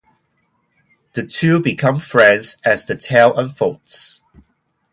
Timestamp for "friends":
1.99-2.57